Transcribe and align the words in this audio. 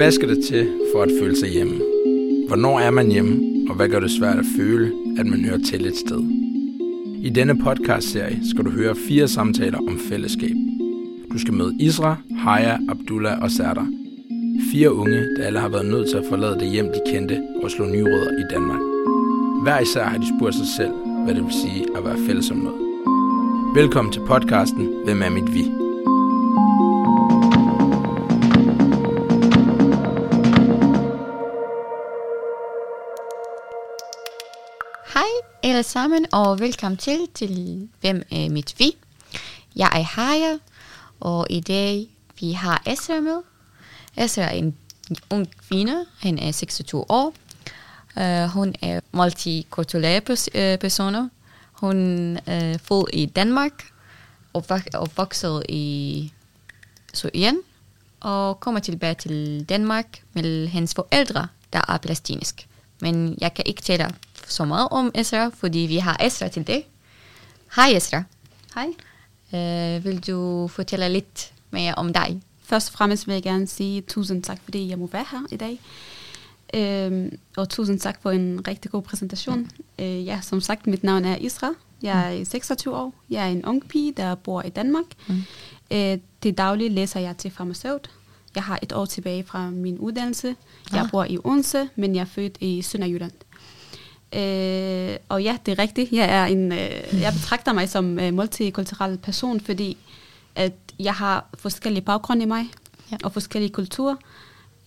Hvad 0.00 0.12
skal 0.12 0.28
det 0.28 0.44
til 0.44 0.68
for 0.94 1.02
at 1.02 1.10
føle 1.20 1.36
sig 1.36 1.48
hjemme? 1.48 1.80
Hvornår 2.46 2.80
er 2.80 2.90
man 2.90 3.10
hjemme, 3.10 3.40
og 3.70 3.74
hvad 3.74 3.88
gør 3.88 4.00
det 4.00 4.10
svært 4.10 4.38
at 4.38 4.44
føle, 4.56 4.92
at 5.18 5.26
man 5.26 5.44
hører 5.44 5.58
til 5.58 5.86
et 5.86 5.96
sted? 5.96 6.20
I 7.22 7.30
denne 7.30 7.58
podcast-serie 7.58 8.38
skal 8.50 8.64
du 8.64 8.70
høre 8.70 8.94
fire 9.08 9.28
samtaler 9.28 9.78
om 9.78 9.98
fællesskab. 10.08 10.56
Du 11.32 11.38
skal 11.38 11.54
møde 11.54 11.76
Isra, 11.80 12.16
Haya, 12.38 12.78
Abdullah 12.88 13.42
og 13.42 13.50
Serdar. 13.50 13.88
Fire 14.72 14.94
unge, 14.94 15.26
der 15.36 15.44
alle 15.46 15.58
har 15.58 15.68
været 15.68 15.86
nødt 15.86 16.10
til 16.10 16.16
at 16.16 16.26
forlade 16.28 16.58
det 16.60 16.68
hjem, 16.68 16.86
de 16.86 17.12
kendte, 17.12 17.42
og 17.62 17.70
slå 17.70 17.86
nye 17.86 18.04
rødder 18.04 18.38
i 18.38 18.44
Danmark. 18.50 18.80
Hver 19.62 19.80
især 19.80 20.04
har 20.04 20.18
de 20.18 20.26
spurgt 20.38 20.54
sig 20.54 20.66
selv, 20.76 20.92
hvad 21.24 21.34
det 21.34 21.44
vil 21.44 21.52
sige 21.52 21.86
at 21.96 22.04
være 22.04 22.18
fælles 22.26 22.50
om 22.50 22.56
noget. 22.56 22.80
Velkommen 23.74 24.12
til 24.12 24.22
podcasten 24.26 24.88
Hvem 25.04 25.22
er 25.22 25.30
mit 25.30 25.54
vi? 25.54 25.79
Alle 35.80 35.88
sammen, 35.88 36.26
og 36.32 36.60
velkommen 36.60 36.96
til 36.96 37.28
til 37.34 37.88
Hvem 38.00 38.22
er 38.30 38.48
mit 38.50 38.74
vi? 38.78 38.96
Jeg 39.76 39.90
er 39.94 40.02
Haya, 40.02 40.58
og 41.20 41.46
i 41.50 41.60
dag 41.60 42.08
vi 42.40 42.52
har 42.52 42.82
Esther 42.86 43.20
med. 43.20 43.36
Esther 44.16 44.44
er 44.44 44.50
en 44.50 44.76
ung 45.30 45.48
kvinde, 45.68 46.06
han 46.18 46.38
er 46.38 46.50
26 46.52 47.10
år. 47.10 47.34
Uh, 48.16 48.44
hun 48.44 48.74
er 48.82 49.00
multikulturel 49.12 50.22
pers- 50.30 50.48
øh. 50.54 51.28
Hun 51.72 52.36
er 52.36 52.64
øh, 52.64 52.72
øh, 52.72 52.78
født 52.78 53.10
i 53.12 53.26
Danmark 53.26 53.72
og, 54.52 54.64
vok- 54.70 54.94
og 54.94 55.08
vokset 55.16 55.62
i 55.68 56.32
Syrien 57.14 57.58
og 58.20 58.60
kommer 58.60 58.80
tilbage 58.80 59.14
til 59.14 59.64
Danmark 59.68 60.22
med 60.32 60.66
hendes 60.66 60.94
forældre, 60.94 61.48
der 61.72 61.80
er 61.88 61.98
palæstinsk. 61.98 62.66
Men 63.00 63.38
jeg 63.40 63.54
kan 63.54 63.64
ikke 63.66 63.82
tale 63.82 64.14
så 64.46 64.64
meget 64.64 64.88
om 64.90 65.10
Esra, 65.14 65.48
fordi 65.48 65.78
vi 65.78 65.96
har 65.96 66.16
Esra 66.20 66.48
til 66.48 66.66
det. 66.66 66.82
Hej 67.76 67.92
Esra. 67.96 68.22
Hej. 68.74 68.86
Uh, 69.52 70.04
vil 70.04 70.26
du 70.26 70.68
fortælle 70.68 71.08
lidt 71.08 71.52
mere 71.70 71.94
om 71.94 72.12
dig? 72.12 72.42
Først 72.62 72.88
og 72.88 72.92
fremmest 72.92 73.26
vil 73.26 73.32
jeg 73.32 73.42
gerne 73.42 73.66
sige 73.66 74.00
tusind 74.00 74.42
tak, 74.42 74.58
fordi 74.64 74.88
jeg 74.88 74.98
må 74.98 75.08
være 75.12 75.26
her 75.30 75.46
i 75.50 75.56
dag. 75.56 75.80
Øhm, 76.74 77.38
og 77.56 77.68
tusind 77.68 78.00
tak 78.00 78.22
for 78.22 78.30
en 78.30 78.68
rigtig 78.68 78.90
god 78.90 79.02
præsentation. 79.02 79.58
Mm. 79.58 80.04
Øh, 80.04 80.26
ja, 80.26 80.40
som 80.42 80.60
sagt, 80.60 80.86
mit 80.86 81.04
navn 81.04 81.24
er 81.24 81.36
Isra. 81.36 81.70
Jeg 82.02 82.40
er 82.40 82.44
26 82.44 82.96
år. 82.96 83.14
Jeg 83.30 83.42
er 83.42 83.52
en 83.52 83.64
ung 83.64 83.88
pige, 83.88 84.12
der 84.16 84.34
bor 84.34 84.62
i 84.62 84.68
Danmark. 84.68 85.04
Mm. 85.28 85.42
Øh, 85.90 86.18
til 86.42 86.54
daglig 86.54 86.90
læser 86.90 87.20
jeg 87.20 87.36
til 87.36 87.50
farmaceut. 87.50 88.10
Jeg 88.54 88.62
har 88.62 88.78
et 88.82 88.92
år 88.92 89.04
tilbage 89.04 89.44
fra 89.44 89.70
min 89.70 89.98
uddannelse. 89.98 90.56
Jeg 90.92 91.00
Ah. 91.00 91.10
bor 91.10 91.24
i 91.24 91.38
Odense, 91.44 91.88
men 91.96 92.14
jeg 92.14 92.20
er 92.20 92.24
født 92.24 92.56
i 92.60 92.82
Sønderjylland. 92.82 93.32
Øh, 94.34 95.16
og 95.28 95.42
ja, 95.42 95.56
det 95.66 95.72
er 95.72 95.82
rigtigt. 95.82 96.12
Jeg, 96.12 96.28
er 96.30 96.44
en, 96.44 96.72
øh, 96.72 97.20
jeg 97.20 97.32
betragter 97.32 97.72
mig 97.72 97.88
som 97.88 98.18
øh, 98.18 98.34
multikulturel 98.34 99.18
person, 99.18 99.60
fordi 99.60 99.96
at 100.54 100.72
jeg 100.98 101.14
har 101.14 101.48
forskellige 101.58 102.02
baggrunde 102.04 102.42
i 102.42 102.46
mig, 102.46 102.70
Ja. 103.12 103.16
og 103.24 103.32
forskellige 103.32 103.70
kulturer. 103.72 104.16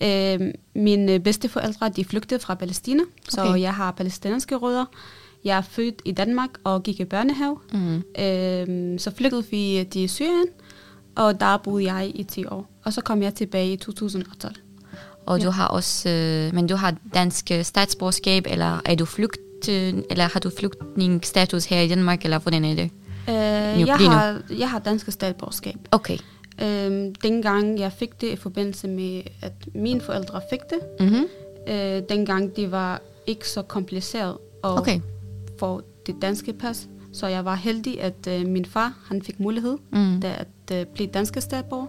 Øh, 0.04 0.40
mine 0.76 1.20
bedsteforældre, 1.20 1.90
de 1.90 2.06
flygtede 2.06 2.40
fra 2.40 2.56
Palæstina, 2.56 3.04
så 3.30 3.42
Okay. 3.42 3.62
jeg 3.62 3.74
har 3.74 3.92
palæstinensiske 3.92 4.56
rødder. 4.56 4.86
Jeg 5.44 5.58
er 5.58 5.62
født 5.62 6.02
i 6.06 6.12
Danmark 6.12 6.50
og 6.64 6.84
gik 6.84 7.00
i 7.00 7.06
børnehave. 7.06 7.58
Mm. 7.74 7.96
Øh, 7.96 9.00
så 9.00 9.12
flygtede 9.18 9.46
vi 9.52 9.88
til 9.92 10.10
Syrien, 10.10 10.46
og 11.16 11.40
der 11.40 11.58
boede 11.58 11.94
jeg 11.94 12.12
i 12.16 12.24
10 12.24 12.46
år. 12.46 12.66
Og 12.86 12.94
så 12.94 13.02
kom 13.02 13.22
jeg 13.24 13.34
tilbage 13.36 13.74
i 13.74 13.78
2012. 13.78 14.56
Og 15.26 15.42
du 15.42 15.50
har 15.50 15.68
også, 15.68 16.10
øh, 16.10 16.54
men 16.56 16.68
du 16.68 16.76
har 16.76 16.96
dansk 17.14 17.52
øh, 17.52 17.64
statsborgerskab, 17.64 18.46
eller 18.50 18.82
er 18.86 18.96
du 18.96 19.06
flygt, 19.06 19.70
øh, 19.70 19.94
eller 20.10 20.30
har 20.34 20.40
du 20.40 20.50
flygtningsstatus 20.60 21.66
her 21.66 21.82
i 21.82 21.88
Danmark, 21.88 22.24
eller 22.24 22.40
hvordan 22.40 22.66
er 22.66 22.76
det? 22.76 22.90
Øh, 23.30 23.80
Nu 23.80 23.86
jeg, 23.86 23.96
har, 23.98 24.42
jeg 24.58 24.70
har 24.70 24.80
dansk 24.80 25.12
statsborgerskab. 25.12 25.76
Okay. 25.92 26.18
Øhm, 26.62 27.16
dengang 27.16 27.80
jeg 27.80 27.92
fik 27.92 28.22
det 28.22 28.28
i 28.28 28.36
forbindelse 28.36 28.88
med, 28.88 29.22
at 29.42 29.52
mine 29.76 30.02
forældre 30.02 30.42
fik 30.50 30.60
det, 30.70 30.80
Mm-hmm. 31.00 31.26
øh, 31.74 32.02
dengang 32.10 32.56
det 32.56 32.72
var 32.72 33.02
ikke 33.28 33.50
så 33.50 33.62
kompliceret 33.62 34.32
at 34.64 34.70
Okay. 34.80 35.00
få 35.60 35.82
det 36.06 36.16
danske 36.22 36.54
pas. 36.54 36.88
Så 37.14 37.28
jeg 37.28 37.46
var 37.46 37.56
heldig, 37.56 38.02
at 38.02 38.28
øh, 38.28 38.48
min 38.48 38.66
far 38.66 38.94
han 39.08 39.22
fik 39.22 39.40
mulighed 39.40 39.78
Mm. 39.92 40.22
da 40.22 40.36
at 40.38 40.78
øh, 40.80 40.86
blive 40.86 41.10
danske 41.10 41.42
statsborger. 41.42 41.88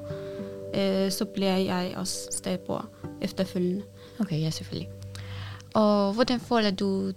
Øh, 0.74 1.10
så 1.12 1.24
bliver 1.24 1.56
jeg 1.56 1.92
også 1.96 2.28
statsborger 2.32 2.88
efterfølgende. 3.20 3.82
Okay, 4.20 4.40
ja, 4.40 4.50
selvfølgelig. 4.50 4.88
Og 5.74 6.12
hvordan 6.12 6.40
føler 6.40 6.70
du 6.70 7.12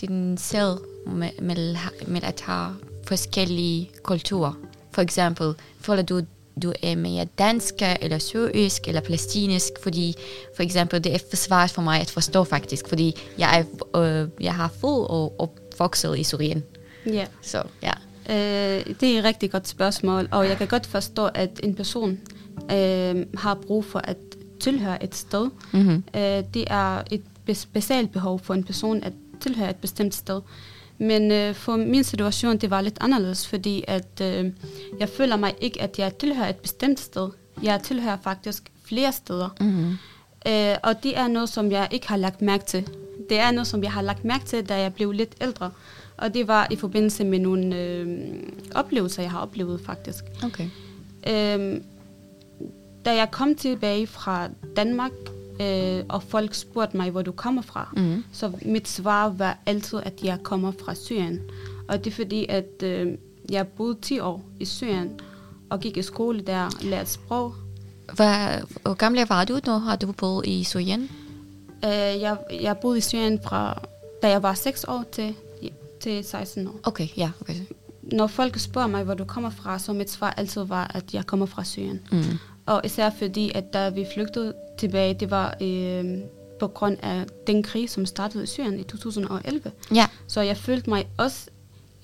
din 0.00 0.36
selv 0.38 0.78
med, 1.06 1.30
med, 1.42 1.76
med 2.06 2.22
at 2.22 2.40
have 2.40 2.74
forskellige 3.06 3.90
kulturer? 4.02 4.52
For 4.92 5.02
eksempel, 5.02 5.54
føler 5.80 6.02
du, 6.02 6.20
du 6.62 6.72
er 6.82 6.96
mere 6.96 7.24
dansk, 7.24 7.74
eller 8.00 8.18
syrisk, 8.18 8.88
eller 8.88 9.00
palæstinsk? 9.00 9.72
Fordi, 9.82 10.14
for 10.56 10.62
eksempel, 10.62 11.04
det 11.04 11.14
er 11.14 11.18
for 11.30 11.36
svært 11.36 11.70
for 11.70 11.82
mig 11.82 12.00
at 12.00 12.10
forstå 12.10 12.44
faktisk, 12.44 12.88
fordi 12.88 13.16
jeg, 13.38 13.66
er, 13.94 14.00
øh, 14.22 14.28
jeg 14.40 14.54
har 14.54 14.68
født 14.68 15.08
og 15.10 15.34
opvokset 15.38 16.18
i 16.18 16.24
Syrien. 16.24 16.62
Ja. 17.06 17.26
Så 17.42 17.62
ja. 17.82 17.92
Øh, 18.28 18.86
det 19.00 19.14
er 19.14 19.18
et 19.18 19.24
rigtig 19.24 19.50
godt 19.50 19.68
spørgsmål, 19.68 20.28
og 20.30 20.48
jeg 20.48 20.56
kan 20.56 20.66
godt 20.66 20.86
forstå, 20.86 21.26
at 21.26 21.60
en 21.62 21.74
person 21.74 22.20
øh, 22.72 23.26
har 23.36 23.58
brug 23.66 23.84
for 23.84 23.98
at 23.98 24.16
tilhøre 24.60 25.04
et 25.04 25.14
sted. 25.14 25.50
Mm-hmm. 25.72 26.04
Øh, 26.16 26.42
det 26.54 26.64
er 26.66 27.02
et 27.10 27.22
basalt 27.72 28.12
behov 28.12 28.38
for 28.38 28.54
en 28.54 28.64
person 28.64 29.02
at 29.02 29.12
tilhøre 29.40 29.70
et 29.70 29.76
bestemt 29.76 30.14
sted. 30.14 30.40
Men 30.98 31.30
øh, 31.30 31.54
for 31.54 31.76
min 31.76 32.04
situation, 32.04 32.56
det 32.56 32.70
var 32.70 32.80
lidt 32.80 32.98
anderledes, 33.00 33.46
fordi 33.46 33.84
at 33.88 34.20
øh, 34.22 34.52
jeg 35.00 35.08
føler 35.08 35.36
mig 35.36 35.54
ikke, 35.60 35.82
at 35.82 35.98
jeg 35.98 36.14
tilhører 36.14 36.48
et 36.48 36.56
bestemt 36.56 37.00
sted. 37.00 37.30
Jeg 37.62 37.80
tilhører 37.82 38.16
faktisk 38.22 38.62
flere 38.84 39.12
steder. 39.12 39.48
Mm-hmm. 39.60 39.98
Øh, 40.46 40.76
og 40.82 41.02
det 41.02 41.18
er 41.18 41.28
noget, 41.28 41.48
som 41.48 41.70
jeg 41.70 41.88
ikke 41.90 42.08
har 42.08 42.16
lagt 42.16 42.42
mærke 42.42 42.64
til. 42.64 42.88
Det 43.28 43.38
er 43.38 43.50
noget, 43.50 43.66
som 43.66 43.82
jeg 43.82 43.92
har 43.92 44.02
lagt 44.02 44.24
mærke 44.24 44.44
til, 44.44 44.68
da 44.68 44.80
jeg 44.80 44.94
blev 44.94 45.12
lidt 45.12 45.34
ældre. 45.40 45.70
Og 46.16 46.34
det 46.34 46.48
var 46.48 46.66
i 46.70 46.76
forbindelse 46.76 47.24
med 47.24 47.38
nogle 47.38 47.78
øh, 47.80 48.28
oplevelser, 48.74 49.22
jeg 49.22 49.30
har 49.30 49.40
oplevet 49.40 49.80
faktisk. 49.80 50.24
Okay. 50.44 50.68
Øhm, 51.28 51.84
da 53.04 53.14
jeg 53.14 53.30
kom 53.30 53.54
tilbage 53.54 54.06
fra 54.06 54.48
Danmark, 54.76 55.12
øh, 55.60 56.04
og 56.08 56.22
folk 56.22 56.54
spurgte 56.54 56.96
mig, 56.96 57.10
hvor 57.10 57.22
du 57.22 57.32
kommer 57.32 57.62
fra, 57.62 57.92
Mm. 57.96 58.24
så 58.32 58.52
mit 58.62 58.88
svar 58.88 59.28
var 59.28 59.58
altid, 59.66 59.98
at 60.02 60.24
jeg 60.24 60.38
kommer 60.42 60.72
fra 60.84 60.94
Syrien. 60.94 61.40
Og 61.88 62.04
det 62.04 62.10
er 62.10 62.14
fordi, 62.14 62.46
at 62.48 62.82
øh, 62.82 63.14
jeg 63.50 63.68
boede 63.68 63.96
10 64.02 64.20
år 64.20 64.42
i 64.60 64.64
Syrien, 64.64 65.20
og 65.70 65.80
gik 65.80 65.96
i 65.96 66.02
skole 66.02 66.40
der, 66.40 66.68
lærte 66.82 67.10
sprog. 67.10 67.54
Hvad, 68.12 68.46
hvor 68.82 68.94
gammel 68.94 69.26
var 69.28 69.44
du, 69.44 69.58
når 69.66 69.78
har 69.78 69.96
du 69.96 70.12
boet 70.12 70.46
i 70.46 70.64
Syrien? 70.64 71.02
Øh, 71.84 71.90
jeg, 72.20 72.36
jeg 72.62 72.76
boede 72.78 72.98
i 72.98 73.00
Syrien 73.00 73.40
fra, 73.44 73.82
da 74.22 74.28
jeg 74.28 74.42
var 74.42 74.54
6 74.54 74.84
år 74.88 75.04
til, 75.12 75.34
til 76.02 76.24
16 76.24 76.66
år. 76.68 76.80
Okay, 76.82 77.08
ja. 77.16 77.30
Okay. 77.40 77.54
Når 78.02 78.26
folk 78.26 78.58
spørger 78.58 78.88
mig, 78.88 79.04
hvor 79.04 79.14
du 79.14 79.24
kommer 79.24 79.50
fra, 79.50 79.78
så 79.78 79.92
mit 79.92 80.10
svar 80.10 80.30
altid 80.36 80.62
var, 80.64 80.90
at 80.94 81.14
jeg 81.14 81.26
kommer 81.26 81.46
fra 81.46 81.64
Syrien. 81.64 82.00
Mm. 82.12 82.22
Og 82.66 82.80
især 82.84 83.10
fordi, 83.18 83.52
at 83.54 83.72
da 83.72 83.88
vi 83.88 84.06
flygtede 84.14 84.54
tilbage, 84.78 85.14
det 85.14 85.30
var 85.30 85.56
øh, 85.62 86.18
på 86.60 86.68
grund 86.68 86.96
af 87.02 87.24
den 87.46 87.62
krig, 87.62 87.90
som 87.90 88.06
startede 88.06 88.44
i 88.44 88.46
Syrien 88.46 88.78
i 88.80 88.82
2011. 88.82 89.72
Ja. 89.94 90.06
Så 90.26 90.40
jeg 90.40 90.56
følte 90.56 90.90
mig 90.90 91.08
også 91.18 91.50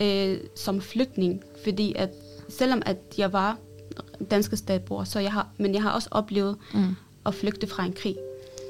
øh, 0.03 0.39
som 0.57 0.81
flygtning, 0.81 1.43
fordi 1.65 1.95
at 1.97 2.11
selvom 2.49 2.83
at 2.87 2.97
jeg 3.19 3.33
var 3.33 3.59
danske 4.31 4.57
statsborger, 4.57 5.05
så 5.05 5.19
jeg 5.21 5.33
har, 5.33 5.49
men 5.59 5.75
jeg 5.75 5.83
har 5.83 5.91
også 5.91 6.09
oplevet 6.11 6.57
Mm. 6.75 6.97
at 7.27 7.35
flygte 7.35 7.67
fra 7.67 7.85
en 7.85 7.93
krig. 7.93 8.17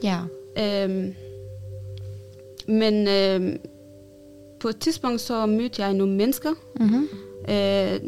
Ja. 0.02 0.20
Øhm, 0.58 1.14
men 2.68 3.08
øh, 3.08 3.56
på 4.60 4.68
et 4.68 4.76
tidspunkt 4.78 5.20
så 5.20 5.46
mødte 5.46 5.82
jeg 5.82 5.94
nogle 5.94 6.14
mennesker. 6.14 6.50
Mm-hmm. 6.80 7.08
Øh, 7.48 8.00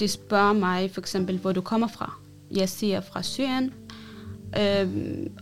de 0.00 0.08
spørger 0.08 0.52
mig 0.52 0.90
for 0.90 1.00
eksempel, 1.00 1.38
hvor 1.38 1.52
du 1.52 1.60
kommer 1.60 1.88
fra. 1.88 2.14
Jeg 2.50 2.68
siger 2.68 3.00
fra 3.00 3.22
Syrien. 3.22 3.72
Øh, 4.58 4.88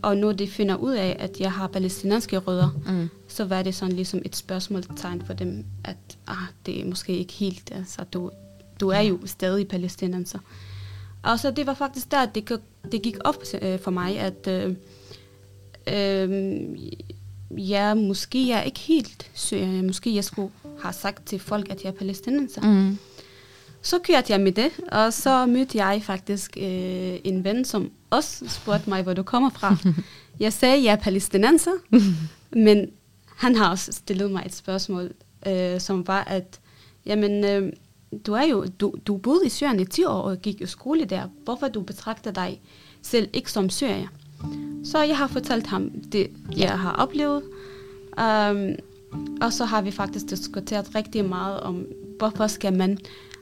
og 0.01 0.17
når 0.17 0.31
de 0.31 0.47
finder 0.47 0.75
ud 0.75 0.93
af, 0.93 1.15
at 1.19 1.39
jeg 1.39 1.51
har 1.51 1.67
palæstinensiske 1.67 2.37
rødder, 2.37 2.69
Mm. 2.87 3.09
så 3.27 3.45
var 3.45 3.61
det 3.63 3.75
sådan 3.75 3.95
ligesom 3.95 4.21
et 4.25 4.35
spørgsmålstegn 4.35 5.21
for 5.25 5.33
dem, 5.33 5.65
at 5.83 5.97
ah, 6.27 6.35
det 6.65 6.81
er 6.81 6.85
måske 6.85 7.17
ikke 7.17 7.33
helt, 7.33 7.71
altså 7.75 8.01
du, 8.13 8.31
du 8.79 8.89
er 8.89 8.99
jo 8.99 9.19
stadig 9.25 9.67
palæstinenser. 9.67 10.39
Og 11.23 11.39
så 11.39 11.51
det 11.51 11.67
var 11.67 11.73
faktisk 11.73 12.11
der, 12.11 12.25
det, 12.25 12.59
det 12.91 13.01
gik 13.01 13.17
op 13.25 13.35
øh, 13.61 13.79
for 13.79 13.91
mig, 13.91 14.19
at 14.19 14.47
øh, 14.47 14.69
øh, 15.87 16.29
ja, 17.51 17.93
måske 17.93 18.47
jeg 18.47 18.59
er 18.59 18.63
ikke 18.63 18.79
helt 18.79 19.31
syrier. 19.33 19.83
Måske 19.83 20.15
jeg 20.15 20.23
skulle 20.23 20.51
have 20.81 20.93
sagt 20.93 21.25
til 21.25 21.39
folk, 21.39 21.69
at 21.69 21.83
jeg 21.83 21.89
er 21.89 21.93
palæstinenser. 21.93 22.61
Mm. 22.61 22.97
så 23.81 23.99
kørte 23.99 24.33
jeg 24.33 24.41
med 24.41 24.51
det, 24.51 24.71
og 24.91 25.13
så 25.13 25.45
mødte 25.45 25.83
jeg 25.83 26.01
faktisk 26.03 26.57
øh, 26.57 27.19
en 27.23 27.43
ven, 27.43 27.65
som 27.65 27.91
også 28.09 28.45
spurgte 28.47 28.89
mig, 28.89 29.03
hvor 29.03 29.13
du 29.13 29.23
kommer 29.23 29.49
fra. 29.49 29.75
Jeg 30.39 30.53
sagde, 30.53 30.83
jeg 30.83 30.91
er 30.91 30.95
palæstinenser, 30.95 31.71
men 32.65 32.91
han 33.35 33.55
har 33.55 33.69
også 33.69 33.91
stillet 33.91 34.31
mig 34.31 34.43
et 34.45 34.55
spørgsmål, 34.55 35.11
øh, 35.47 35.79
som 35.79 36.07
var, 36.07 36.23
at 36.23 36.59
jamen, 37.05 37.45
øh, 37.45 37.73
du, 38.25 38.33
er 38.33 38.43
jo, 38.43 38.65
du, 38.79 38.93
du 39.07 39.17
boede 39.17 39.45
i 39.45 39.49
Syrien 39.49 39.79
i 39.79 39.85
10 39.85 40.03
år 40.03 40.21
og 40.21 40.37
gik 40.37 40.61
i 40.61 40.65
skole 40.65 41.05
der. 41.05 41.23
Hvorfor 41.43 41.67
du 41.67 41.81
betragter 41.81 42.31
dig 42.31 42.61
selv 43.01 43.29
ikke 43.33 43.51
som 43.51 43.69
syrier? 43.69 44.07
Så 44.83 45.03
jeg 45.03 45.17
har 45.17 45.27
fortalt 45.27 45.67
ham 45.67 45.89
det, 45.89 46.29
jeg 46.57 46.79
har 46.79 46.91
oplevet. 46.91 47.43
Um, 48.17 48.75
og 49.41 49.53
så 49.53 49.65
har 49.65 49.81
vi 49.81 49.91
faktisk 49.91 50.29
diskuteret 50.29 50.95
rigtig 50.95 51.25
meget 51.25 51.59
om, 51.59 51.85
hvorfor 52.17 52.47
skal 52.47 52.73
man 52.73 52.97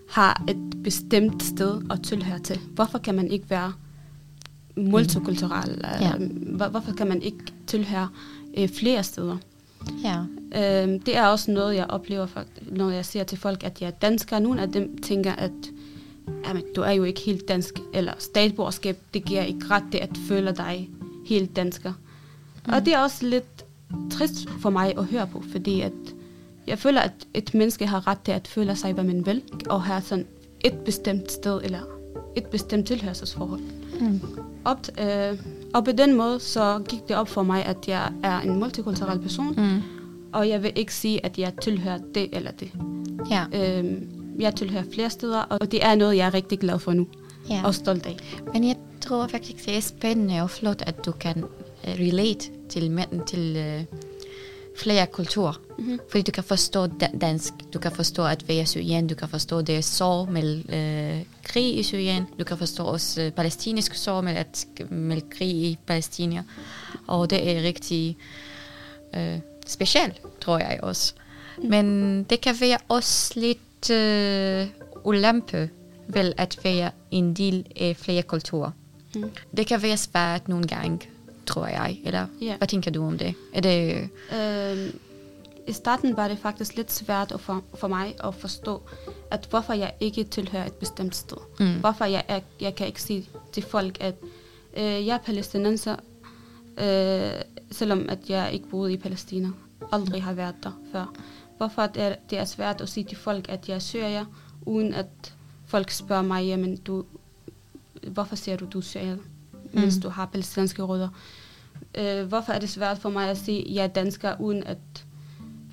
have 0.10 0.34
et 0.50 0.84
bestemt 0.84 1.44
sted 1.44 1.82
at 1.92 2.02
tilhøre 2.04 2.40
til? 2.40 2.60
Hvorfor 2.72 2.98
kan 2.98 3.16
man 3.16 3.32
ikke 3.32 3.50
være 3.50 3.74
multikulturel? 4.78 5.82
Ja. 6.02 6.16
Um, 6.16 6.26
hvor, 6.26 6.68
hvorfor 6.68 6.92
kan 6.92 7.08
man 7.08 7.22
ikke 7.22 7.54
tilhøre 7.68 8.10
uh, 8.58 8.70
flere 8.70 9.04
steder? 9.04 9.38
Ja. 10.04 10.18
Øhm, 10.56 11.00
det 11.00 11.18
er 11.18 11.26
også 11.26 11.52
noget, 11.52 11.76
jeg 11.76 11.86
oplever, 11.90 12.28
når 12.72 12.90
jeg 12.90 13.06
siger 13.06 13.24
til 13.24 13.38
folk, 13.38 13.64
at 13.64 13.82
jeg 13.82 13.88
er 13.88 13.92
dansker. 13.92 14.40
Nogle 14.40 14.62
af 14.62 14.72
dem 14.72 14.98
tænker, 14.98 15.32
at 15.32 15.52
jamen, 16.48 16.64
du 16.76 16.82
er 16.82 16.92
jo 16.92 17.04
ikke 17.04 17.22
helt 17.22 17.48
dansk, 17.48 17.74
eller 17.94 18.14
statsborgerskab, 18.20 18.98
det 19.14 19.26
giver 19.26 19.42
ikke 19.44 19.66
ret 19.72 19.84
til 19.92 19.98
at 19.98 20.10
føle 20.28 20.52
dig 20.58 20.90
helt 21.26 21.56
dansker. 21.56 21.94
Mm. 22.68 22.74
Og 22.74 22.86
det 22.86 22.94
er 22.94 23.00
også 23.00 23.26
lidt 23.26 23.66
trist 24.12 24.50
for 24.62 24.70
mig 24.70 24.98
at 24.98 25.06
høre 25.06 25.28
på, 25.28 25.44
fordi 25.52 25.82
at 25.82 25.92
jeg 26.68 26.80
føler, 26.80 27.02
at 27.02 27.12
et 27.34 27.54
menneske 27.54 27.88
har 27.88 28.08
ret 28.08 28.20
til 28.26 28.32
at 28.32 28.48
føle 28.48 28.76
sig, 28.76 28.94
hvad 28.94 29.04
man 29.04 29.26
vil, 29.26 29.42
og 29.70 29.84
have 29.84 30.02
sådan 30.02 30.26
et 30.66 30.74
bestemt 30.74 31.32
sted, 31.32 31.62
eller 31.64 31.80
et 32.36 32.46
bestemt 32.46 32.88
tilhørselsforhold. 32.88 33.62
Mm. 34.02 34.22
Op, 34.66 34.80
øh, 35.02 35.40
og 35.74 35.86
på 35.86 35.92
den 35.92 36.16
måde, 36.16 36.40
så 36.40 36.82
gik 36.90 37.08
det 37.08 37.16
op 37.16 37.28
for 37.30 37.44
mig, 37.44 37.66
at 37.66 37.78
jeg 37.88 38.12
er 38.24 38.40
en 38.40 38.60
multikulturel 38.60 39.20
person, 39.20 39.54
Mm. 39.58 39.82
og 40.34 40.50
jeg 40.50 40.64
vil 40.64 40.72
ikke 40.76 40.94
sige, 40.94 41.26
at 41.26 41.38
jeg 41.38 41.54
tilhører 41.62 42.00
det 42.16 42.30
eller 42.34 42.52
det. 42.52 42.72
Ja. 43.32 43.46
Øhm, 43.80 44.10
jeg 44.40 44.56
tilhører 44.56 44.84
flere 44.94 45.10
steder, 45.10 45.40
og 45.42 45.72
det 45.72 45.84
er 45.86 45.96
noget, 45.96 46.18
jeg 46.18 46.28
er 46.28 46.34
rigtig 46.34 46.60
glad 46.60 46.80
for 46.80 46.94
nu. 46.94 47.08
ja. 47.50 47.62
Og 47.66 47.76
stolt 47.76 48.06
af. 48.06 48.18
Men 48.54 48.68
jeg 48.68 48.76
tror 49.02 49.28
faktisk, 49.28 49.66
det 49.66 49.78
er 49.78 49.82
spændende 49.82 50.42
og 50.42 50.50
flot, 50.50 50.82
at 50.86 51.06
du 51.06 51.12
kan 51.12 51.44
uh, 51.44 51.50
relate 52.00 52.46
til, 52.70 52.92
mænd- 52.92 53.26
til 53.28 53.56
uh, 53.58 53.98
flere 54.82 55.06
kulturer. 55.08 55.62
Mhm. 55.80 56.00
Fordi 56.10 56.22
du 56.22 56.32
kan 56.32 56.44
forstå 56.44 56.88
da- 56.88 57.18
dansk, 57.22 57.54
du 57.74 57.80
kan 57.80 57.92
forstå 57.92 58.26
at 58.26 58.48
være 58.48 58.66
syrien, 58.66 59.08
du 59.08 59.16
kan 59.16 59.28
forstå 59.30 59.62
det 59.62 59.86
sår 59.86 60.26
med 60.26 60.56
uh, 60.58 61.26
krig 61.44 61.80
i 61.80 61.84
Syrien, 61.84 62.26
du 62.40 62.44
kan 62.44 62.58
forstå 62.58 62.84
også 62.84 63.26
uh, 63.26 63.32
palæstinsk 63.32 63.94
sår 63.96 64.22
med, 64.22 64.34
at, 64.36 64.66
med 64.90 65.22
krig 65.38 65.50
i 65.56 65.78
Palæstina. 65.88 66.44
Og 67.08 67.30
det 67.30 67.58
er 67.58 67.62
rigtig 67.62 68.18
uh, 69.18 69.40
specielt, 69.68 70.22
tror 70.42 70.58
jeg 70.58 70.80
også. 70.84 71.14
Men 71.64 72.24
det 72.24 72.42
kan 72.42 72.56
være 72.62 72.78
også 72.88 73.34
lidt 73.40 73.58
ulempe 75.04 75.70
vel 76.08 76.34
at 76.38 76.60
være 76.64 76.92
en 77.12 77.34
del 77.34 77.66
af 77.76 77.96
flere 77.96 78.22
kulturer. 78.24 78.72
Mm. 79.16 79.30
Det 79.58 79.68
kan 79.68 79.82
være 79.82 79.98
svært 79.98 80.48
nogle 80.50 80.68
gange, 80.68 81.00
tror 81.46 81.68
jeg. 81.68 82.00
Eller 82.06 82.28
Ja. 82.42 82.58
hvad 82.58 82.68
tænker 82.68 82.92
du 82.92 83.08
om 83.08 83.18
det? 83.18 83.34
Er 83.54 83.62
det... 83.62 84.10
Øhm, 84.40 85.00
I 85.68 85.72
starten 85.74 86.18
var 86.18 86.28
det 86.28 86.38
faktisk 86.40 86.76
lidt 86.76 86.92
svært 86.92 87.34
for, 87.40 87.64
for 87.76 87.88
mig 87.88 88.16
at 88.24 88.36
forstå, 88.36 88.82
at 89.32 89.48
hvorfor 89.50 89.74
jeg 89.74 89.94
ikke 90.00 90.24
tilhører 90.24 90.66
et 90.66 90.74
bestemt 90.74 91.16
sted. 91.16 91.38
Mm. 91.60 91.80
Hvorfor 91.80 92.06
jeg, 92.06 92.24
er, 92.28 92.40
jeg 92.62 92.76
kan 92.76 92.88
ikke 92.88 93.02
sige 93.02 93.30
til 93.52 93.64
folk, 93.64 93.98
at 94.00 94.16
øh, 94.78 94.84
jeg 95.08 95.14
er 95.14 95.18
palæstinenser, 95.18 95.96
øh, 96.78 97.42
selvom 97.72 98.10
at 98.10 98.20
jeg 98.30 98.50
ikke 98.54 98.68
boede 98.70 98.94
i 98.94 98.98
Palæstina. 98.98 99.48
Aldrig 99.92 100.24
har 100.24 100.34
været 100.34 100.56
der 100.64 100.72
før. 100.92 101.14
Hvorfor 101.58 101.88
det 101.88 102.04
er, 102.04 102.16
det 102.30 102.38
er 102.38 102.46
svært 102.46 102.82
at 102.82 102.90
sige 102.90 103.04
til 103.04 103.18
folk, 103.18 103.50
at 103.50 103.70
jeg 103.70 103.76
er 103.76 103.80
syrier, 103.80 104.26
uden 104.66 104.94
at 104.94 105.34
folk 105.66 105.92
spørger 105.92 106.22
mig, 106.22 106.46
jamen 106.46 106.76
du, 106.78 107.06
hvorfor 108.08 108.36
siger 108.36 108.58
du, 108.58 108.66
du 108.66 108.78
er 108.78 108.82
syrier, 108.82 109.18
mens 109.74 109.96
Mm. 109.96 110.02
du 110.02 110.10
har 110.10 110.26
palæstinenske 110.26 110.82
rødder? 110.84 111.10
Øh, 111.96 112.26
hvorfor 112.28 112.54
er 112.54 112.60
det 112.60 112.70
svært 112.70 112.98
for 112.98 113.10
mig 113.10 113.30
at 113.30 113.38
sige, 113.38 113.68
at 113.70 113.76
jeg 113.76 113.84
er 113.84 113.88
dansker, 113.88 114.42
uden 114.42 114.64
at 114.64 114.78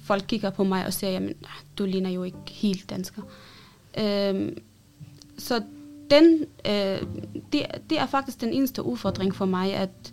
folk 0.04 0.24
kigger 0.28 0.50
på 0.50 0.64
mig 0.64 0.86
og 0.86 0.92
siger, 0.92 1.10
jamen, 1.10 1.34
du 1.78 1.84
ligner 1.84 2.10
jo 2.10 2.22
ikke 2.22 2.38
helt 2.50 2.90
dansker. 2.90 3.22
Øhm, 3.98 4.58
så 5.38 5.62
den, 6.10 6.44
øh, 6.68 7.02
det, 7.52 7.66
det 7.90 7.98
er 7.98 8.06
faktisk 8.06 8.40
den 8.40 8.52
eneste 8.52 8.82
udfordring 8.82 9.34
for 9.34 9.44
mig, 9.44 9.74
at 9.74 10.12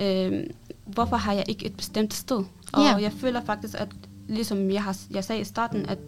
øh, 0.00 0.44
hvorfor 0.86 1.16
har 1.16 1.32
jeg 1.32 1.44
ikke 1.48 1.66
et 1.66 1.76
bestemt 1.76 2.14
sted? 2.14 2.44
Og 2.72 2.82
Ja. 2.82 2.94
jeg 2.96 3.12
føler 3.12 3.44
faktisk, 3.44 3.74
at 3.78 3.88
ligesom 4.28 4.70
jeg, 4.70 4.82
har, 4.82 4.96
jeg 5.10 5.24
sagde 5.24 5.40
i 5.40 5.44
starten, 5.44 5.86
at 5.86 5.98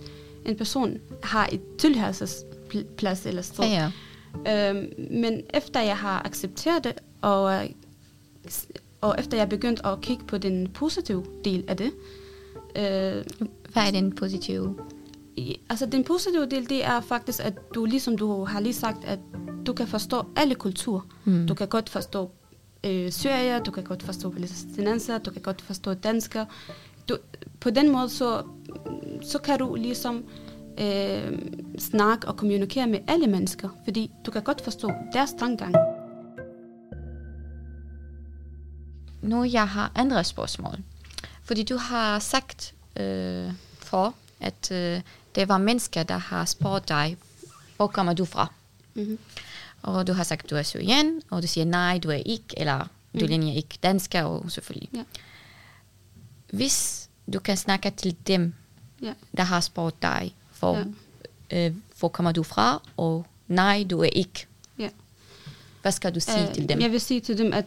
en 0.44 0.56
person 0.56 0.98
har 1.22 1.48
et 1.52 1.60
tilhørelsesplads 1.78 3.26
eller 3.26 3.42
sted. 3.42 3.64
Ja, 3.64 3.90
ja. 4.46 4.70
Øhm, 4.70 4.92
men 5.10 5.40
efter 5.54 5.80
jeg 5.80 5.96
har 5.96 6.22
accepteret 6.24 6.84
det, 6.84 6.92
og, 7.22 7.68
og 9.00 9.14
efter 9.18 9.36
jeg 9.36 9.48
begyndt 9.48 9.80
at 9.84 10.00
kigge 10.00 10.24
på 10.24 10.38
den 10.38 10.68
positive 10.68 11.24
del 11.44 11.64
af 11.68 11.76
det, 11.76 11.92
øh, 12.76 13.24
Hvad 13.72 13.86
er 13.86 13.90
den 13.90 14.14
positive? 14.14 14.76
altså 15.70 15.86
den 15.86 16.04
positive 16.04 16.46
del, 16.46 16.68
det 16.68 16.84
er 16.84 17.00
faktisk, 17.00 17.40
at 17.40 17.74
du, 17.74 17.84
ligesom 17.84 18.18
du 18.18 18.44
har 18.44 18.60
lige 18.60 18.74
sagt, 18.74 19.04
at 19.04 19.18
du 19.66 19.72
kan 19.72 19.86
forstå 19.86 20.24
alle 20.36 20.54
kulturer. 20.54 21.00
Mm. 21.24 21.46
Du 21.46 21.54
kan 21.54 21.68
godt 21.68 21.88
forstå 21.88 22.30
øh, 22.84 23.12
syrier, 23.12 23.58
du 23.62 23.70
kan 23.70 23.84
godt 23.84 24.02
forstå 24.02 24.30
palæstinenser, 24.30 25.18
du 25.18 25.30
kan 25.30 25.42
godt 25.42 25.62
forstå 25.62 25.94
danskere. 25.94 26.46
Du, 27.08 27.16
på 27.64 27.70
den 27.70 27.92
måde, 27.92 28.10
så, 28.10 28.42
så 29.22 29.38
kan 29.38 29.58
du 29.58 29.74
ligesom 29.74 30.24
øh, 30.80 31.38
snakke 31.78 32.28
og 32.28 32.36
kommunikere 32.36 32.86
med 32.86 32.98
alle 33.08 33.26
mennesker, 33.26 33.68
fordi 33.84 34.10
du 34.26 34.30
kan 34.30 34.42
godt 34.42 34.60
forstå 34.60 34.90
deres 35.12 35.32
tankegang. 35.38 35.74
Nu 39.22 39.44
jeg 39.44 39.68
har 39.68 39.92
andre 39.94 40.24
spørgsmål. 40.24 40.78
Fordi 41.42 41.62
du 41.62 41.76
har 41.76 42.18
sagt 42.18 42.74
øh, 42.96 43.52
for, 43.78 44.14
at 44.40 44.70
øh, 44.72 45.00
det 45.34 45.48
var 45.48 45.58
mennesker, 45.58 46.02
der 46.02 46.18
har 46.18 46.44
spurgt 46.44 46.88
dig, 46.88 47.16
hvor 47.76 47.86
kommer 47.86 48.12
du 48.12 48.24
fra? 48.24 48.52
Mm-hmm. 48.94 49.18
Og 49.82 50.06
du 50.06 50.12
har 50.12 50.24
sagt, 50.24 50.50
du 50.50 50.56
er 50.56 50.62
syrien, 50.62 51.22
og 51.30 51.42
du 51.42 51.46
siger, 51.46 51.64
nej, 51.64 51.98
du 51.98 52.10
er 52.10 52.22
ikke, 52.26 52.54
eller 52.56 52.78
du 52.78 53.20
Mm. 53.20 53.26
ligner 53.26 53.52
ikke 53.52 53.78
dansker, 53.82 54.22
og 54.22 54.50
selvfølgelig. 54.50 54.88
Ja. 54.94 55.02
Hvis 56.50 57.08
du 57.32 57.38
kan 57.38 57.56
snakke 57.56 57.90
til 57.90 58.16
dem, 58.26 58.54
Ja. 59.02 59.12
der 59.36 59.42
har 59.42 59.60
spurgt 59.60 60.02
dig, 60.02 60.34
for, 60.52 60.84
Ja. 61.50 61.66
øh, 61.68 61.74
hvor 61.98 62.08
kommer 62.08 62.32
du 62.32 62.42
fra, 62.42 62.82
og 62.96 63.26
nej, 63.48 63.86
du 63.90 64.00
er 64.00 64.04
ikke. 64.12 64.46
Ja. 64.78 64.88
Hvad 65.82 65.92
skal 65.92 66.14
du 66.14 66.20
sige 66.20 66.48
Øh, 66.48 66.54
til 66.54 66.68
dem? 66.68 66.80
Jeg 66.80 66.90
vil 66.92 67.00
sige 67.00 67.20
til 67.20 67.38
dem, 67.38 67.52
at 67.52 67.64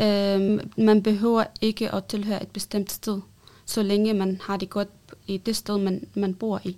øh, 0.00 0.60
man 0.84 1.02
behøver 1.02 1.44
ikke 1.60 1.94
at 1.94 2.04
tilhøre 2.04 2.42
et 2.42 2.48
bestemt 2.48 2.92
sted, 2.92 3.20
så 3.66 3.82
længe 3.82 4.14
man 4.14 4.40
har 4.42 4.56
det 4.56 4.70
godt 4.70 4.88
i 5.26 5.36
det 5.36 5.56
sted, 5.56 5.78
man, 5.78 6.06
man 6.14 6.34
bor 6.34 6.60
i. 6.64 6.76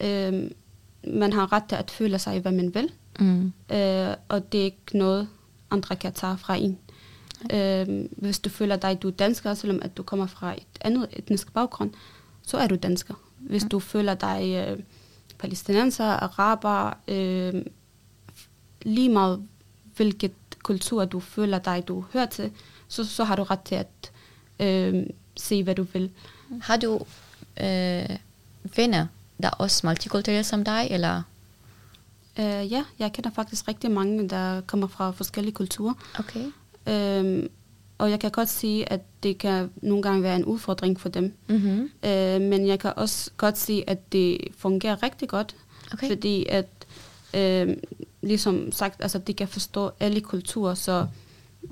Øh, 0.00 0.50
man 1.08 1.32
har 1.32 1.52
ret 1.52 1.62
til 1.68 1.76
at 1.76 1.90
føle 1.90 2.18
sig, 2.18 2.40
hvad 2.40 2.52
man 2.52 2.74
vil, 2.74 2.90
Mm. 3.20 3.52
øh, 3.70 4.14
og 4.28 4.52
det 4.52 4.60
er 4.60 4.64
ikke 4.64 4.78
noget, 4.98 5.28
andre 5.70 5.96
kan 5.96 6.12
tage 6.12 6.38
fra 6.38 6.54
en. 6.54 6.78
Øh, 7.52 8.08
hvis 8.10 8.38
du 8.38 8.50
føler 8.50 8.76
dig, 8.76 9.02
du 9.02 9.08
er 9.08 9.12
dansker, 9.12 9.54
selvom 9.54 9.80
at 9.82 9.96
du 9.96 10.02
kommer 10.02 10.26
fra 10.26 10.54
et 10.54 10.78
andet 10.80 11.08
etnisk 11.12 11.52
baggrund, 11.52 11.90
så 12.42 12.56
er 12.56 12.66
du 12.66 12.74
dansker. 12.74 13.14
Hvis 13.38 13.64
du 13.70 13.80
føler 13.80 14.14
dig 14.14 14.66
øh, 14.68 14.78
palæstinenser, 15.38 16.04
araber, 16.04 16.96
øh, 17.08 17.62
lige 18.82 19.08
meget 19.08 19.48
hvilket 19.96 20.32
kultur 20.62 21.04
du 21.04 21.20
føler 21.20 21.58
dig, 21.58 21.88
du 21.88 22.04
hører 22.12 22.26
til, 22.26 22.50
så, 22.88 23.04
så 23.04 23.24
har 23.24 23.36
du 23.36 23.42
ret 23.42 23.60
til 23.60 23.74
at 23.74 24.12
øh, 24.60 25.06
se, 25.36 25.62
hvad 25.62 25.74
du 25.74 25.82
vil. 25.82 26.10
Har 26.60 26.76
du 26.76 26.94
øh, 27.60 28.16
venner, 28.76 29.06
der 29.42 29.48
er 29.48 29.56
også 29.58 29.86
multikulturelle 29.86 30.44
som 30.44 30.64
dig, 30.64 30.88
eller? 30.90 31.22
Øh, 32.38 32.72
ja, 32.72 32.84
jeg 32.98 33.12
kender 33.12 33.30
faktisk 33.30 33.68
rigtig 33.68 33.90
mange, 33.90 34.28
der 34.28 34.60
kommer 34.60 34.86
fra 34.86 35.10
forskellige 35.10 35.54
kulturer. 35.54 35.94
Okay. 36.18 36.44
Øhm, 36.88 37.48
og 37.98 38.10
jeg 38.10 38.20
kan 38.20 38.30
godt 38.30 38.48
sige, 38.48 38.92
at 38.92 39.00
det 39.22 39.38
kan 39.38 39.70
nogle 39.82 40.02
gange 40.02 40.22
være 40.22 40.36
en 40.36 40.44
udfordring 40.44 41.00
for 41.00 41.08
dem. 41.08 41.32
Mm-hmm. 41.48 41.90
Øh, 42.04 42.40
men 42.40 42.66
jeg 42.66 42.78
kan 42.78 42.92
også 42.96 43.30
godt 43.36 43.58
sige, 43.58 43.90
at 43.90 44.12
det 44.12 44.38
fungerer 44.58 45.02
rigtig 45.02 45.28
godt. 45.28 45.56
Okay. 45.92 46.08
Fordi 46.08 46.46
at, 46.48 46.66
øh, 47.34 47.76
ligesom 48.22 48.72
sagt, 48.72 49.02
altså 49.02 49.18
de 49.18 49.34
kan 49.34 49.48
forstå 49.48 49.90
alle 50.00 50.20
kulturer, 50.20 50.74
så 50.74 51.06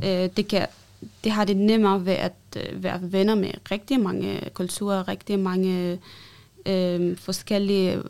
øh, 0.04 0.28
det, 0.36 0.48
kan, 0.48 0.66
det 1.24 1.32
har 1.32 1.44
det 1.44 1.56
nemmere 1.56 2.06
ved 2.06 2.12
at 2.12 2.34
øh, 2.56 2.82
være 2.82 2.98
venner 3.02 3.34
med 3.34 3.50
rigtig 3.70 4.00
mange 4.00 4.50
kulturer, 4.54 5.08
rigtig 5.08 5.38
mange 5.38 6.00
øh, 6.66 7.16
forskellige 7.16 8.02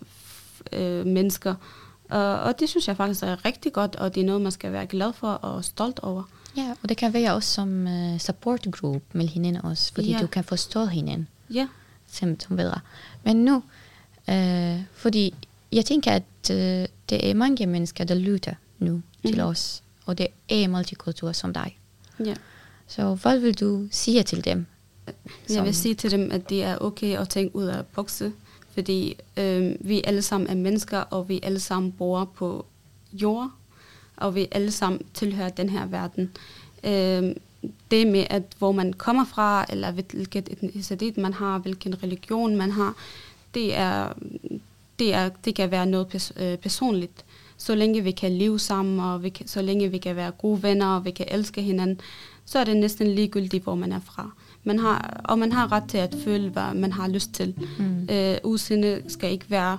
øh, 0.73 1.07
mennesker. 1.07 1.55
Og, 2.09 2.41
og 2.41 2.61
det 2.61 2.69
synes 2.69 2.89
jeg 2.89 2.97
faktisk 2.97 3.23
er 3.23 3.45
rigtig 3.45 3.73
godt, 3.73 3.97
og 3.97 4.15
det 4.15 4.21
er 4.21 4.25
noget, 4.25 4.41
man 4.41 4.53
skal 4.53 4.73
være 4.73 4.87
glad 4.87 5.13
for 5.13 5.29
og 5.29 5.65
stolt 5.65 6.01
over. 6.01 6.23
Ja, 6.57 6.75
og 6.83 6.89
det 6.89 6.97
kan 6.97 7.13
være 7.13 7.35
også 7.35 7.53
som 7.55 7.87
uh, 7.87 8.19
support 8.19 8.67
group 8.73 9.03
med 9.13 9.27
hinanden 9.29 9.65
også, 9.65 9.93
fordi 9.95 10.11
Ja. 10.11 10.19
du 10.21 10.27
kan 10.27 10.45
forstå 10.45 10.85
hinanden 10.87 11.29
Ja, 11.51 11.69
som, 12.11 12.41
som 12.41 12.57
bedre. 12.57 12.81
Men 13.25 13.37
nu, 13.45 13.63
uh, 14.29 14.81
fordi 14.95 15.35
jeg 15.73 15.85
tænker, 15.85 16.13
at 16.13 16.23
uh, 16.51 16.57
det 17.11 17.31
er 17.31 17.35
mange 17.35 17.67
mennesker, 17.67 18.05
der 18.05 18.15
lytter 18.15 18.55
nu 18.79 18.93
mm. 18.95 19.03
til 19.31 19.41
os, 19.41 19.83
og 20.07 20.19
det 20.19 20.27
er 20.49 20.69
multikultur 20.69 21.33
som 21.33 21.53
dig. 21.53 21.79
ja. 22.25 22.35
Så 22.87 23.15
hvad 23.15 23.39
vil 23.39 23.55
du 23.61 23.89
sige 23.91 24.23
til 24.23 24.45
dem? 24.45 24.67
Jeg 25.07 25.15
vil 25.65 25.75
Som- 25.75 25.83
sige 25.83 25.95
til 25.95 26.11
dem, 26.11 26.33
at 26.33 26.49
det 26.51 26.65
er 26.65 26.79
okay 26.79 27.19
at 27.19 27.29
tænke 27.29 27.57
ud 27.57 27.65
af 27.65 27.87
bokse, 27.87 28.33
fordi 28.75 29.17
øh, 29.37 29.75
vi 29.81 30.01
alle 30.05 30.23
sammen 30.23 30.51
er 30.51 30.55
mennesker, 30.55 30.99
og 30.99 31.29
vi 31.29 31.41
alle 31.43 31.61
sammen 31.61 31.93
bor 31.93 32.25
på 32.25 32.67
jord, 33.13 33.51
og 34.23 34.35
vi 34.35 34.49
alle 34.51 34.71
sammen 34.71 35.01
tilhører 35.15 35.49
den 35.49 35.69
her 35.69 35.87
verden. 35.87 36.31
Øh, 36.85 37.35
det 37.91 38.07
med, 38.07 38.25
at 38.31 38.43
hvor 38.59 38.73
man 38.73 38.93
kommer 38.93 39.25
fra, 39.25 39.67
eller 39.69 39.91
hvilket 39.91 40.49
etnicitet 40.51 41.17
man 41.17 41.33
har, 41.33 41.59
hvilken 41.59 42.03
religion 42.03 42.57
man 42.57 42.71
har, 42.71 42.95
det, 43.55 43.77
er, 43.77 44.13
det, 44.99 45.15
er, 45.15 45.31
det 45.45 45.55
kan 45.55 45.71
være 45.71 45.87
noget 45.87 46.07
pers- 46.15 46.43
øh, 46.43 46.59
personligt. 46.59 47.25
Så 47.57 47.75
længe 47.75 48.05
vi 48.05 48.11
kan 48.11 48.33
leve 48.33 48.59
sammen, 48.59 49.01
og 49.01 49.23
vi 49.23 49.29
kan, 49.29 49.49
så 49.49 49.63
længe 49.63 49.91
vi 49.91 49.99
kan 49.99 50.17
være 50.17 50.31
gode 50.31 50.63
venner, 50.63 50.87
og 50.87 51.05
vi 51.05 51.11
kan 51.11 51.27
elske 51.31 51.63
hinanden, 51.63 52.01
så 52.45 52.59
er 52.59 52.65
det 52.65 52.77
næsten 52.77 53.07
ligegyldigt, 53.07 53.65
hvor 53.65 53.75
man 53.75 53.93
er 53.93 54.01
fra. 54.01 54.31
Man 54.65 54.79
har, 54.79 55.21
og 55.25 55.39
man 55.39 55.53
har 55.53 55.73
ret 55.73 55.85
til 55.89 55.99
at 55.99 56.17
føle, 56.25 56.49
hvad 56.49 56.75
man 56.75 56.93
har 56.93 57.09
lyst 57.09 57.33
til. 57.33 57.55
Mm. 57.79 58.09
Øh, 58.11 58.37
udseende 58.45 59.03
skal 59.09 59.33
ikke 59.33 59.45
være 59.49 59.79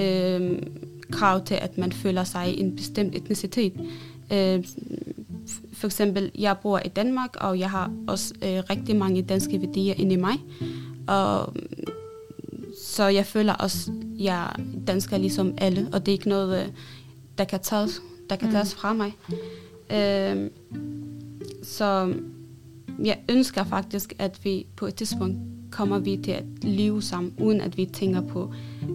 øh, 0.00 0.62
krav 1.10 1.44
til, 1.44 1.54
at 1.54 1.78
man 1.78 1.92
føler 1.92 2.24
sig 2.24 2.54
i 2.54 2.60
en 2.60 2.76
bestemt 2.76 3.14
etnicitet. 3.14 3.72
Øh, 4.32 4.64
for 5.72 5.86
eksempel, 5.86 6.30
jeg 6.38 6.56
bor 6.62 6.78
i 6.84 6.88
Danmark, 6.88 7.36
og 7.40 7.58
jeg 7.58 7.70
har 7.70 7.92
også 8.08 8.34
øh, 8.42 8.62
rigtig 8.70 8.96
mange 8.96 9.22
danske 9.22 9.60
værdier 9.60 9.94
inde 9.96 10.12
i 10.12 10.16
mig. 10.16 10.34
Og, 11.08 11.54
så 12.84 13.04
jeg 13.04 13.26
føler 13.26 13.52
også, 13.52 13.90
at 13.90 14.24
jeg 14.24 14.42
er 14.42 14.60
dansker 14.86 15.18
ligesom 15.18 15.54
alle, 15.58 15.88
og 15.92 16.06
det 16.06 16.12
er 16.12 16.16
ikke 16.16 16.28
noget, 16.28 16.62
øh, 16.62 16.68
der 17.38 17.44
kan 17.44 17.60
tages, 17.62 18.02
der 18.30 18.36
kan 18.36 18.48
Mm. 18.48 18.52
tages 18.52 18.74
fra 18.74 18.92
mig. 18.92 19.12
Øh, 19.92 20.50
så 21.62 22.14
jeg 23.04 23.18
ønsker 23.30 23.64
faktisk, 23.64 24.14
at 24.18 24.40
vi 24.44 24.66
på 24.76 24.86
et 24.86 24.94
tidspunkt 24.94 25.38
kommer 25.70 25.98
vi 25.98 26.16
til 26.24 26.30
at 26.30 26.44
leve 26.62 27.02
sammen, 27.02 27.34
uden 27.40 27.60
at 27.60 27.76
vi 27.76 27.86
tænker 27.86 28.20
på, 28.20 28.52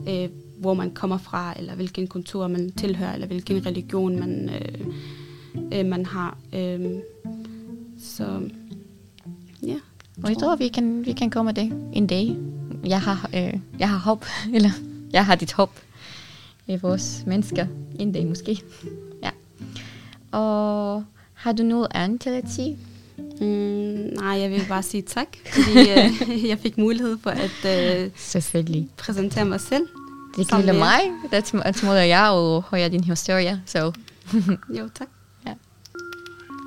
øh, 0.10 0.30
hvor 0.58 0.74
man 0.74 0.92
kommer 0.92 1.18
fra, 1.18 1.54
eller 1.58 1.76
hvilken 1.76 2.08
kultur 2.08 2.48
man 2.48 2.72
tilhører, 2.72 3.14
eller 3.14 3.28
hvilken 3.28 3.66
religion 3.66 4.20
man, 4.20 4.50
øh, 4.50 4.88
øh, 5.80 5.86
man 5.86 6.06
har. 6.06 6.38
Øh, 6.54 6.92
så 8.00 8.50
ja. 9.64 9.76
Og 10.24 10.30
jeg 10.30 10.38
tror, 10.38 10.56
vi 10.56 10.68
kan, 10.68 11.06
vi 11.06 11.14
kan 11.14 11.30
komme 11.30 11.52
det 11.52 11.90
en 11.94 12.08
dag. 12.08 12.38
Jeg 12.86 13.02
har, 13.02 13.30
øh, 13.36 13.60
jeg 13.80 13.90
har 13.90 13.98
håb, 13.98 14.26
eller 14.56 14.70
jeg 15.14 15.26
har 15.26 15.36
dit 15.36 15.54
håb 15.54 15.70
i 16.68 16.76
vores 16.76 17.24
mennesker 17.28 17.68
en 18.00 18.12
dag 18.12 18.26
måske. 18.28 18.62
Ja. 19.24 19.30
Og 20.32 21.04
har 21.34 21.52
du 21.52 21.64
noget 21.64 21.88
andet 21.92 22.22
til 22.22 22.30
at 22.30 22.50
sige? 22.50 22.78
Mm, 23.18 23.48
nej, 24.16 24.40
jeg 24.40 24.52
vil 24.52 24.62
bare 24.70 24.84
sige 24.84 25.02
tak, 25.02 25.28
fordi 25.46 25.80
øh, 25.96 26.48
jeg 26.50 26.60
fik 26.60 26.78
mulighed 26.78 27.18
for 27.24 27.30
at 27.30 28.02
øh, 28.04 28.12
Selvfølgelig. 28.16 28.90
præsentere 28.98 29.46
mig 29.46 29.62
selv. 29.62 29.88
Jer. 30.38 30.74
mig, 30.74 31.02
det 31.32 31.76
småder 31.76 32.02
jeg 32.02 32.30
og 32.30 32.64
hører 32.72 32.90
din 32.90 33.04
historie. 33.04 33.62
Så. 33.66 33.92
Jo, 34.80 34.90
tak. 34.96 35.08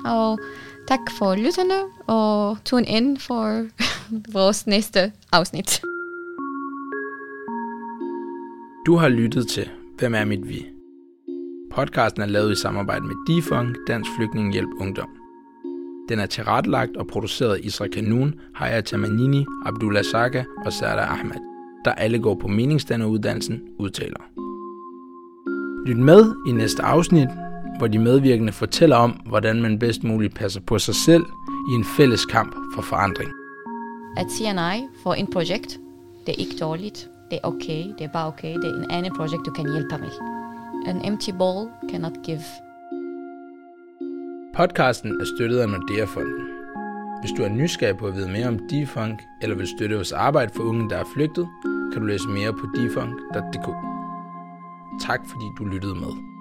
Og 0.05 0.39
tak 0.87 0.99
for 1.17 1.35
lytterne, 1.35 1.81
og 2.07 2.57
tune 2.65 2.85
ind 2.85 3.17
for 3.17 3.65
vores 4.37 4.67
næste 4.67 5.11
afsnit. 5.31 5.81
Du 8.85 8.95
har 8.95 9.09
lyttet 9.09 9.47
til 9.47 9.69
Hvem 9.99 10.13
er 10.15 10.25
mit 10.25 10.49
vi? 10.49 10.65
Podcasten 11.71 12.21
er 12.21 12.25
lavet 12.25 12.51
i 12.51 12.55
samarbejde 12.55 13.05
med 13.05 13.15
DIFUNG, 13.27 13.75
Dansk 13.87 14.11
Flygtningehjælp 14.17 14.69
Ungdom. 14.79 15.09
Den 16.09 16.19
er 16.19 16.25
tilrettelagt 16.25 16.97
og 16.97 17.07
produceret 17.07 17.55
af 17.55 17.59
Isra 17.63 17.87
Kanun, 17.87 18.35
Haya 18.55 18.81
Tamanini, 18.81 19.45
Abdullah 19.65 20.03
Saka 20.03 20.43
og 20.65 20.73
Sada 20.73 21.01
Ahmed, 21.01 21.48
der 21.85 21.91
alle 21.91 22.19
går 22.19 22.35
på 22.35 22.47
meningsdanneruddannelsen 22.47 23.61
udtaler. 23.77 24.23
Lyt 25.87 25.97
med 25.97 26.35
i 26.47 26.51
næste 26.51 26.83
afsnit, 26.83 27.27
hvor 27.77 27.87
de 27.87 27.99
medvirkende 27.99 28.51
fortæller 28.51 28.95
om, 28.95 29.11
hvordan 29.11 29.61
man 29.61 29.79
bedst 29.79 30.03
muligt 30.03 30.35
passer 30.35 30.61
på 30.61 30.79
sig 30.79 30.95
selv 30.95 31.23
i 31.71 31.73
en 31.73 31.85
fælles 31.97 32.25
kamp 32.25 32.55
for 32.75 32.81
forandring. 32.81 33.31
At 34.17 34.25
sige 34.31 34.53
nej 34.53 34.79
for 35.03 35.13
en 35.13 35.27
projekt, 35.27 35.79
det 36.25 36.33
er 36.33 36.39
ikke 36.39 36.55
dårligt. 36.59 37.09
Det 37.31 37.39
er 37.43 37.47
okay, 37.47 37.83
det 37.97 38.01
er 38.01 38.11
bare 38.13 38.27
okay. 38.27 38.55
Det 38.55 38.65
er 38.65 38.83
en 38.83 38.91
anden 38.91 39.15
projekt, 39.15 39.45
du 39.45 39.51
kan 39.51 39.71
hjælpe 39.71 39.97
med. 39.97 40.11
An 40.87 41.05
empty 41.05 41.29
ball 41.39 41.67
cannot 41.91 42.13
give. 42.23 42.41
Podcasten 44.55 45.21
er 45.21 45.25
støttet 45.35 45.59
af 45.59 45.69
Nordea-fonden. 45.69 46.43
Hvis 47.21 47.31
du 47.37 47.43
er 47.43 47.49
nysgerrig 47.49 47.97
på 47.97 48.07
at 48.07 48.15
vide 48.15 48.29
mere 48.29 48.47
om 48.47 48.59
Defunk, 48.69 49.21
eller 49.41 49.55
vil 49.55 49.67
støtte 49.67 49.95
vores 49.95 50.11
arbejde 50.11 50.51
for 50.55 50.63
unge, 50.63 50.89
der 50.89 50.97
er 50.97 51.03
flygtet, 51.13 51.47
kan 51.91 52.01
du 52.01 52.07
læse 52.07 52.29
mere 52.29 52.53
på 52.53 52.65
defunk.dk. 52.75 53.67
Tak 55.01 55.19
fordi 55.29 55.45
du 55.57 55.65
lyttede 55.65 55.95
med. 55.95 56.38